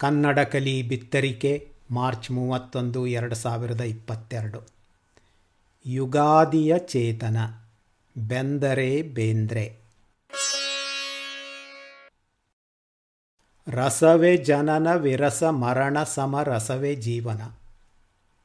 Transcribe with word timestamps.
ಕನ್ನಡ 0.00 0.38
ಕಲಿ 0.38 0.82
ಬಿತ್ತರಿಕೆ, 0.82 1.68
ಮಾರ್ಚ್ 1.90 2.30
ಮೂವತ್ತೊಂದು, 2.30 3.06
ಎರಡು 3.06 3.34
ಸಾವಿರದ 3.34 3.80
ಇಪ್ಪತ್ತೆರಡು. 3.80 4.60
ಯುಗಾದಿಯ 5.86 6.78
ಚೇತನ, 6.78 7.36
ಬೆಂದರೆ 8.16 9.02
ಬೇಂದ್ರೆ. 9.02 9.76
ರಸವೇ 13.68 14.36
ಜನನ, 14.36 14.94
ವಿರಸ 14.94 15.42
ಮರಣ, 15.42 16.02
ಸಮ 16.02 16.42
ರಸವೇ 16.42 16.94
ಜೀವನ. 16.94 17.42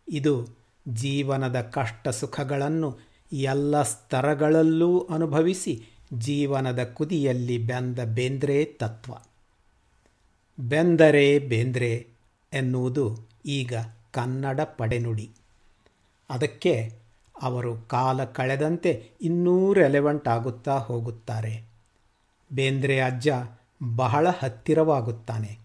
ಇದು 0.10 0.48
ಜೀವನದ 0.88 1.62
ಕಷ್ಟ 1.62 2.08
ಸುಖಗಳನ್ನು 2.08 3.00
ಎಲ್ಲ 3.34 3.84
ಸ್ತರಗಳಲ್ಲೂ 3.84 5.00
ಅನುಭವಿಸಿ 5.00 5.86
ಜೀವನದ 6.14 6.84
ಕುದಿಯಲ್ಲಿ 6.84 7.58
ಬೆಂದ 7.58 8.00
ಬೇಂದ್ರೆ 8.00 8.66
ತತ್ವ. 8.66 9.14
ಬೆಂದರೆ 10.60 11.40
ಬೇಂದ್ರೆ 11.40 12.08
ಎನ್ನುವುದು 12.54 13.18
ಈಗ 13.46 13.74
ಕನ್ನಡ 14.12 14.62
ಪಡೆನುಡಿ. 14.62 15.32
ಅದಕ್ಕೆ 16.30 16.94
ಅವರು 17.42 17.76
ಕಾಲ 17.76 18.24
ಕಳೆದಂತೆ 18.24 19.10
ಇನ್ನೂ 19.22 19.74
ರೆಲೆವೆಂಟ್ 19.74 20.28
ಆಗುತ್ತಾ 20.28 20.78
ಹೋಗುತ್ತಾರೆ. 20.78 21.66
ಬೇಂದ್ರೆ 22.54 23.02
ಅಜ್ಜ 23.02 23.30
ಬಹಳ 23.96 24.28
ಹತ್ತಿರವಾಗುತ್ತಾನೆ. 24.30 25.60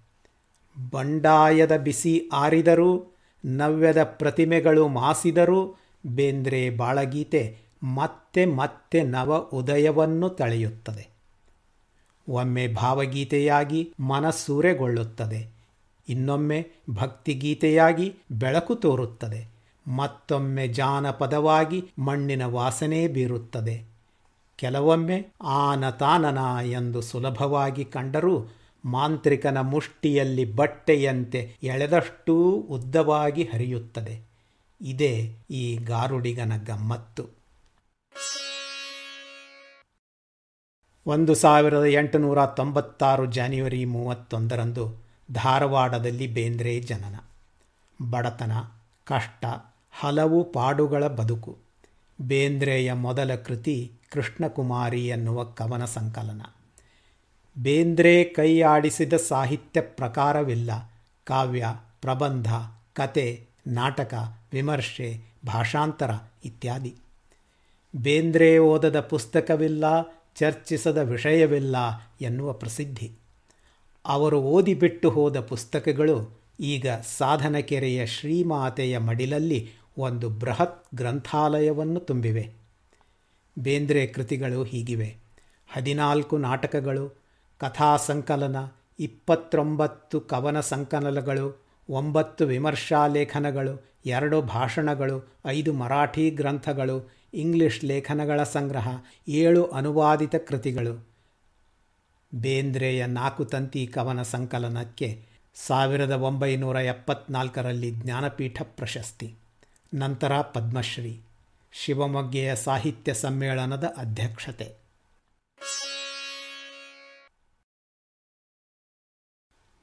ಬಂಡಾಯದ 0.93 1.77
ಬಿಸಿ 1.77 2.31
ಆರಿದರೂ, 2.33 3.17
ನವ್ಯದ 3.45 4.03
ಪ್ರತಿಮೆಗಳು 4.03 4.89
ಮಾಸಿದರೂ 4.89 5.77
ಬೇಂದ್ರೆ 6.07 6.71
ಬಾಳಗೀತೆ 6.71 7.59
ಮತ್ತೆ 7.83 8.47
ಮತ್ತೆ 8.47 9.03
ನವ 9.03 9.51
ಉದಯವನ್ನು 9.53 10.29
ತಳೆಯುತ್ತದೆ. 10.29 11.10
ಒಮ್ಮೆ 12.31 12.69
ಭಾವಗೀತೆಯಾಗಿ 12.69 13.93
ಮನಸ್ಸೂರೆಗೊಳ್ಳುತ್ತದೆ. 14.01 15.49
ಇನ್ನೊಮ್ಮೆ 16.09 16.69
ಭಕ್ತಿಗೀತೆಯಾಗಿ 16.91 18.15
ಬೆಳಕು 18.33 18.75
ತೋರುತ್ತದೆ. 18.75 19.49
ಮತ್ತೊಮ್ಮೆ 19.89 20.69
ಜಾನಪದವಾಗಿ 20.69 21.85
ಮಣ್ಣಿನ 21.99 22.45
ವಾಸನೆ 22.45 23.09
ಬೀರುತ್ತದೆ. 23.09 23.85
ಕೆಲವೊಮ್ಮೆ 24.57 25.27
ಆನತಾನನ 25.43 26.39
ಎಂದು 26.65 27.01
ಸುಲಭವಾಗಿ 27.01 27.85
ಕಂಡರೂ 27.85 28.47
ಮಾಂತ್ರಿಕನ 28.85 29.59
ಮುಷ್ಟಿಯಲ್ಲಿ 29.61 30.53
ಬಟ್ಟೆಯಂತೆ 30.53 31.57
ಎಳೆದಷ್ಟೂ 31.63 32.51
ಉದ್ದವಾಗಿ 32.53 33.45
ಹರಿಯುತ್ತದೆ. 33.45 34.21
ಇದೇ 34.83 35.33
ಈ 35.51 35.77
ಗಾರುಡಿಗನ 35.77 36.53
ಗಮ್ಮತ್ತು. 36.67 37.40
ಒಂದು 41.07 41.35
ಸಾವಿರದ 41.35 41.85
ಎಂಟುನೂರ 41.85 42.47
ತೊಂಬತ್ತಾರು 42.47 43.27
ಜಾನ್ಯುವರಿ 43.27 43.85
ಮೂವತ್ತೊಂದರಂದು 43.85 45.05
ಧಾರವಾಡದಲ್ಲಿ 45.33 46.27
ಬೇಂದ್ರೆ 46.27 46.81
ಜನನ. 46.81 47.15
ಬಡತನ, 48.11 48.53
ಕಷ್ಟ, 49.05 49.45
ಹಲವು 50.01 50.53
ಪಾಡುಗಳ 50.53 51.07
ಬದುಕು. 51.07 51.59
ಬೇಂದ್ರೆಯ 52.21 52.93
ಮೊದಲ 52.93 53.35
ಕೃತಿ 53.35 53.93
ಕೃಷ್ಣಕುಮಾರಿ 54.13 55.07
ಎನ್ನುವ 55.07 55.45
ಕವನ 55.45 55.85
ಸಂಕಲನ. 55.85 56.43
ಬೇಂದ್ರೆ 57.59 58.25
ಕೈಯಾಡಿಸಿದ 58.25 59.13
ಸಾಹಿತ್ಯ 59.13 59.81
ಪ್ರಕಾರವಿಲ್ಲ. 59.81 60.71
ಕಾವ್ಯ, 61.25 61.67
ಪ್ರಬಂಧ, 62.01 62.55
ಕತೆ, 62.93 63.47
ನಾಟಕ, 63.67 64.15
ವಿಮರ್ಶೆ, 64.53 65.23
ಭಾಷಾಂತರ 65.47 66.11
ಇತ್ಯಾದಿ. 66.45 66.97
ಬೇಂದ್ರೆ 67.97 68.59
ಓದದ 68.59 69.01
ಪುಸ್ತಕವಿಲ್ಲ 69.01 69.85
ಚರ್ಚಿಸದ 70.35 70.99
ವಿಷಯವಿಲ್ಲ 70.99 71.77
ಎನ್ನುವ 72.21 72.53
ಪ್ರಸಿದ್ಧಿ. 72.53 73.13
ಅವರು 74.05 74.41
ಓದಿಬಿಟ್ಟು 74.41 75.11
ಹೋದ 75.11 75.41
ಪುಸ್ತಕಗಳು 75.41 76.41
ಈಗ 76.61 76.87
ಸಾಧನಕೆರೆಯ 77.19 78.07
ಶ್ರೀಮಾತೆಯ 78.07 78.99
ಮಡಿಲಲ್ಲಿ 78.99 79.71
ಒಂದು 79.99 80.31
ಬೃಹತ್ 80.31 80.85
ಗ್ರಂಥಾಲಯವನ್ನು 80.95 82.01
ತುಂಬಿವೆ. 82.01 82.53
ಬೇಂದ್ರೆ 83.59 84.07
ಕೃತಿಗಳು 84.07 84.63
ಹೀಗಿವೆ. 84.63 85.17
ಹದಿನಾಲ್ಕು 85.73 86.39
ನಾಟಕಗಳು 86.39 87.23
ಕಥಾ 87.59 87.97
ಸಂಕಲನ 87.97 88.57
ಇಪ್ಪತ್ತೊಂಬತ್ತು 88.99 90.21
ಕವನ 90.21 90.61
ಸಂಕಲನಗಳು, 90.61 91.65
ಒಂಬತ್ತು 91.89 92.47
ವಿಮರ್ಶಾ 92.47 93.07
ಲೇಖನಗಳು 93.07 93.91
ಎರಡು 94.07 94.43
ಭಾಷಣಗಳು, 94.43 95.35
ಐದು 95.47 95.73
ಮರಾಠಿ 95.73 96.31
ಗ್ರಂಥಗಳು 96.31 97.20
ಇಂಗ್ಲಿಷ್ 97.35 97.85
ಲೇಖನಗಳ 97.85 98.43
ಸಂಗ್ರಹ 98.43 98.89
ಏಳು 99.29 99.65
ಅನುವಾದಿತ 99.65 100.35
ಕೃತಿಗಳು. 100.37 101.09
ಬೇಂದ್ರೆಯ 102.35 103.07
ನಾಲ್ಕು 103.07 103.45
ತಂತಿ 103.45 103.87
ಕವನ 103.87 104.23
ಸಂಕಲನಕ್ಕೆ 104.23 105.23
ಸಾವಿರದ 105.55 106.11
ಒಂಬೈನೂರ 106.11 106.77
ಎಪ್ಪತ್ನಾಲ್ಕರಲ್ಲಿ 106.77 107.91
ಜ್ಞಾನಪೀಠ 107.91 108.63
ಪ್ರಶಸ್ತಿ. 108.63 109.35
ನಂತರ 109.95 110.41
ಪದ್ಮಶ್ರೀ. 110.41 111.21
ಶಿವಮೊಗ್ಗೆಯ 111.73 112.57
ಸಾಹಿತ್ಯ 112.57 113.15
ಸಮ್ಮೇಳನದ 113.15 113.95
ಅಧ್ಯಕ್ಷತೆ. 113.97 114.75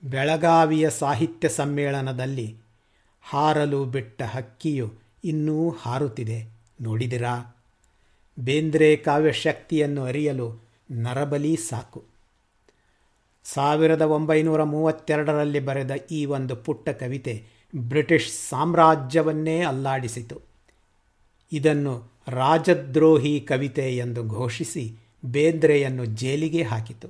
ಬೆಳಗಾವಿಯ 0.04 0.90
ಸಾಹಿತ್ಯ 0.90 1.50
ಸಮ್ಮೇಳನದಲ್ಲಿ 1.50 2.58
ಹಾರಲು 3.22 3.86
ಬಿಟ್ಟ 3.86 4.22
ಹಕ್ಕಿಯು 4.22 4.94
ಇನ್ನೂ 5.24 5.70
ಹಾರುತ್ತಿದೆ. 5.70 6.57
ನೋಡಿದಿರಾ? 6.82 7.66
ಬೇಂದ್ರೆ 8.40 8.96
ಕಾವ್ಯಶಕ್ತಿಯನ್ನು 8.96 10.04
ಅರಿಯಲು 10.04 10.68
ನರಬಲಿ 10.92 11.56
ಸಾಕು. 11.56 12.04
ಸಾವಿರದ 13.44 14.02
ಒಂಬೈನೂರ 14.02 14.64
ಮೂವತ್ತೆರಡರಲ್ಲಿ 14.64 15.60
ಬರೆದ 15.60 15.92
ಈ 16.12 16.26
ಒಂದು 16.26 16.56
ಪುಟ್ಟ 16.56 16.90
ಕವಿತೆ 16.90 17.46
ಬ್ರಿಟಿಷ್ 17.76 18.32
ಸಾಮ್ರಾಜ್ಯವನ್ನೇ 18.50 19.62
ಅಲ್ಲಾಡಿಸಿತು. 19.62 20.42
ಇದನ್ನು 21.52 22.12
ರಾಜದ್ರೋಹಿ 22.28 23.40
ಕವಿತೆ 23.40 23.98
ಎಂದು 23.98 24.28
ಘೋಷಿಸಿ 24.28 24.96
ಬೇಂದ್ರೆಯನ್ನು 25.26 26.06
ಜೈಲಿಗೆ 26.06 26.64
ಹಾಕಿತು. 26.64 27.08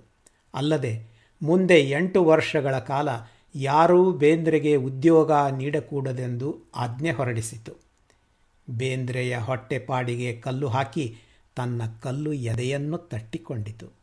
ಅಲ್ಲದೆ 0.53 1.07
ಮುಂದೆ 1.41 1.81
ಎಂಟು 1.81 2.23
ವರ್ಷಗಳ 2.23 2.79
ಕಾಲ 2.79 3.09
ಯಾರೂ 3.55 4.11
ಬೇಂದ್ರೆಗೆ 4.11 4.75
ಉದ್ಯೋಗ 4.75 5.31
ನೀಡಕೂಡದೆಂದು 5.31 6.57
ಆಜ್ಞೆ 6.75 7.11
ಹೊರಡಿಸಿತು. 7.11 7.86
ಬೇಂದ್ರೆಯ 8.69 9.37
ಹೊಟ್ಟೆಪಾಡಿಗೆ 9.37 10.33
ಕಲ್ಲು 10.33 10.67
ಹಾಕಿ 10.67 11.17
ತನ್ನ 11.55 11.81
ಕಲ್ಲು 12.03 12.33
ಎದೆಯನ್ನು 12.33 12.97
ತಟ್ಟಿಕೊಂಡಿತು. 12.97 13.97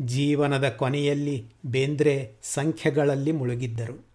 ಜೀವನದ 0.00 0.68
ಕೊನೆಯಲ್ಲಿ 0.68 1.54
ಬೇಂದ್ರೆ 1.66 2.32
ಸಂಖ್ಯೆಗಳಲ್ಲಿ 2.42 3.32
ಮುಳುಗಿದ್ದರು. 3.32 4.06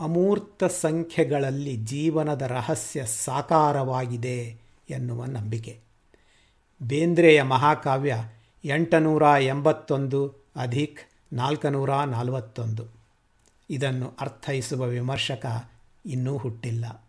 ಅಮೂರ್ತ 0.00 0.64
ಸಂಖ್ಯೆಗಳಲ್ಲಿ 0.64 1.76
ಜೀವನದ 1.76 2.42
ರಹಸ್ಯ 2.42 3.06
ಸಾಕಾರವಾಗಿದೆ 3.06 4.56
ಎನ್ನುವ 4.90 5.24
ನಂಬಿಕೆ. 5.24 5.80
ಬೇಂದ್ರೆಯ 6.82 7.42
ಮಹಾಕಾವ್ಯ 7.42 8.16
ಎಂಟುನೂರ 8.64 9.22
ಎಂಬತ್ತೊಂದು, 9.22 10.34
ಅಧಿಕ್ 10.56 11.00
ನಾಲ್ಕುನೂರ 11.32 11.94
ನಲವತ್ತೊಂದು. 11.94 12.97
ಇದನ್ನು 13.70 14.14
ಅರ್ಥೈಸುವ 14.20 14.86
ವಿಮರ್ಶಕ 14.86 15.46
ಇನ್ನೂ 16.06 16.36
ಹುಟ್ಟಿಲ್ಲ. 16.36 17.04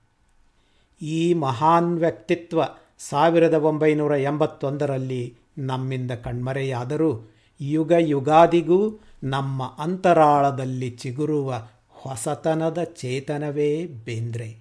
ಈ 1.01 1.33
ಮಹಾನ್ 1.33 1.99
ವ್ಯಕ್ತಿತ್ವ 1.99 2.61
ಸಾವಿರದ 2.97 3.53
ಒಂಬೈನೂರ 3.53 4.17
ಎಂಬತ್ತೊಂದರಲ್ಲಿ 4.17 5.37
ನಮ್ಮಿಂದ 5.57 6.11
ಕಣ್ಮರೆಯಾದರೂ 6.11 7.33
ಯುಗ 7.61 7.91
ಯುಗಾದಿಗೂ 7.99 8.99
ನಮ್ಮ 9.23 9.75
ಅಂತರಾಳದಲ್ಲಿ 9.77 10.89
ಚಿಗುರುವ 10.89 11.67
ಹೊಸತನದ 11.89 12.83
ಚೇತನವೇ 12.83 13.85
ಬೇಂದ್ರೆ. 13.85 14.57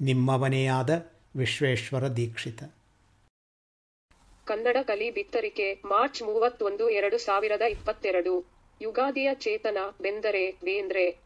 ನಿಮ್ಮವನೆಯಾದ 0.00 1.06
ವಿಶ್ವೇಶ್ವರ 1.36 2.08
ದೀಕ್ಷಿತ. 2.08 2.62
ಕನ್ನಡ 4.44 4.76
ಕಲಿ 4.82 5.10
ಬಿತ್ತರಿಕೆ, 5.10 5.82
ಮಾರ್ಚ್ 5.84 6.22
ಮೂವತ್ತೊಂದು, 6.22 6.90
ಎರಡು 6.90 7.18
ಸಾವಿರದ 7.18 7.62
ಇಪ್ಪತ್ತೆರಡು. 7.62 8.53
ಯುಗಾದಿಯ 8.80 9.34
ಚೇತನ 9.34 9.78
ಬೆಂದರೆ 10.00 10.50
ಬೇಂದ್ರೆ. 10.50 11.22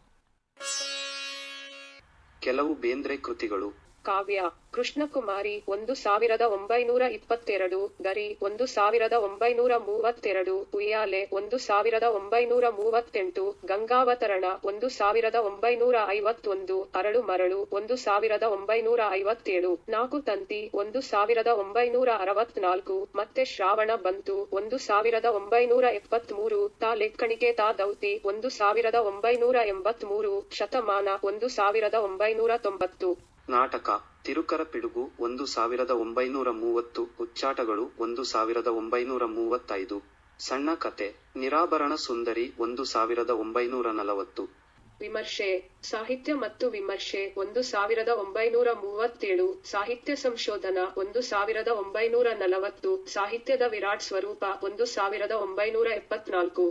ಕೆಲವು 2.40 2.74
ಬೇಂದ್ರೆ 2.74 3.16
ಕೃತಿಗಳು. 3.16 3.87
ಕಾವ್ಯ, 4.08 4.40
ಕೃಷ್ಣಕುಮಾರಿ 4.74 5.54
ಒಂದು 5.68 5.92
ಸಾವಿರದ 5.94 6.44
ಒಂಬೈನೂರ 6.56 7.02
ಇಪ್ಪತ್ತೆರಡು 7.16 7.78
ಗರಿ 8.02 8.26
ಒಂದು 8.42 8.64
ಸಾವಿರದ 8.66 9.16
ಒಂಬೈನೂರ 9.28 9.72
ಮೂವತ್ತೆರಡು, 9.86 10.54
ಉಯ್ಯಾಲೆ 10.74 11.20
ಒಂದು 11.32 11.58
ಸಾವಿರದ 11.58 12.06
ಒಂಬೈನೂರ 12.18 12.64
ಮೂವತ್ತೆಂಟು, 12.70 13.44
ಗಂಗಾವತರಣ 13.64 14.44
ಒಂದು 14.64 14.88
ಸಾವಿರದ 14.88 15.38
ಒಂಬೈನೂರ 15.50 15.96
ಐವತ್ತೊಂದು, 16.08 16.76
ಅರಳು 16.94 17.22
ಮರಳು 17.22 17.60
ಒಂದು 17.72 17.96
ಸಾವಿರದ 17.96 18.42
ಒಂಬೈನೂರ 18.56 19.00
ಐವತ್ತೇಳು 19.12 19.72
ನಾಲ್ಕು 19.88 20.20
ತಂತಿ 20.20 20.60
ಒಂದು 20.74 21.00
ಸಾವಿರದ 21.00 21.52
ಒಂಬೈನೂರ 21.62 22.08
ಅರವತ್ನಾಲ್ಕು, 22.18 22.98
ಮತ್ತೆ 23.14 23.44
ಶ್ರಾವಣ 23.44 23.90
ಬಂತು 24.06 24.36
ಒಂದು 24.52 24.78
ಸಾವಿರದ 24.78 25.30
ಒಂಬೈನೂರ 25.40 25.84
ಎಪ್ಪತ್ಮೂರು, 25.92 26.60
ತಾ 26.80 26.92
ಲೆಕ್ಕಣಿಕೆ 26.94 27.52
ತಾ 27.52 27.68
ದೌತಿ 27.72 28.12
ಒಂದು 28.24 28.50
ಸಾವಿರದ 28.50 29.00
ಒಂಬೈನೂರ 29.10 29.56
ಎಂಬತ್ಮೂರು, 29.66 30.34
ಶತಮಾನ 30.50 31.08
ಒಂದು 31.22 31.48
ಸಾವಿರದ 31.48 31.94
ಒಂಬೈನೂರ 32.00 32.52
ತೊಂಬತ್ತು. 32.56 33.10
ನಾಟಕ 33.48 33.90
ತಿರುಕರ 34.24 34.62
ಪಿಡುಗು 34.62 35.10
ಒಂದು 35.20 35.46
ಸಾವಿರದ 35.46 35.90
ಒಂಬೈನೂರ 35.90 36.50
ಮೂವತ್ತು 36.50 37.02
ಉಚ್ಚಾಟಗಳು 37.20 37.90
ಒಂದು 37.98 38.24
ಸಾವಿರದ 38.24 38.66
ಒಂಬೈನೂರ 38.66 39.24
ಮೂವತ್ತೈದು. 39.24 39.98
ಸಣ್ಣ 40.40 40.74
ಕತೆ 40.74 41.06
ನಿರಾಭರಣ 41.36 41.94
ಸುಂದರಿ 41.94 42.52
ಒಂದು 42.58 42.84
ಸಾವಿರದ 42.84 43.30
ಒಂಬೈನೂರ 43.30 43.90
ನಲವತ್ತು. 43.90 44.44
ವಿಮರ್ಶೆ 45.00 45.48
ಸಾಹಿತ್ಯ 45.82 46.34
ಮತ್ತು 46.34 46.70
ವಿಮರ್ಶೆ 46.70 47.34
ಒಂದು 47.36 47.62
ಸಾವಿರದ 47.62 48.08
ಒಂಬೈನೂರ 48.08 48.68
ಮೂವತ್ತೇಳು. 48.72 49.62
ಸಾಹಿತ್ಯ 49.70 50.16
ಸಂಶೋಧನಾ 50.16 50.94
ಒಂದು 50.96 51.20
ಸಾವಿರದ 51.22 51.68
ಒಂಬೈನೂರ 51.68 52.26
ನಲವತ್ತು. 52.38 52.92
ಸಾಹಿತ್ಯದ 53.06 53.62
ವಿರಾಟ್ 53.68 54.02
ಸ್ವರೂಪ 54.02 54.44
ಒಂದು 54.62 54.84
ಸಾವಿರದ 54.84 55.30
ಒಂಬೈನೂರ 55.30 55.86
ಎಪ್ಪತ್ನಾಲ್ಕು. 55.86 56.66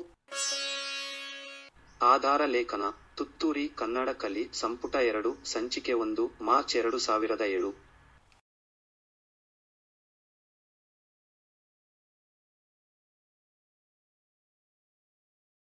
ಆಧಾರ 2.02 2.42
ಲೇಖನ 2.46 2.82
ತುತ್ತೂರಿ 3.18 3.64
ಕನ್ನಡ 3.76 4.10
ಕಲಿ 4.18 4.50
ಸಂಪುಟ 4.54 4.96
ಎರಡು 5.04 5.30
ಸಂಚಿಕೆ 5.46 5.94
ಒಂದು 5.94 6.24
ಮಾರ್ಚ್ 6.42 6.76
ಎರಡು 6.76 6.98
ಸಾವಿರದ 6.98 7.42
ಏಳು. 7.50 7.72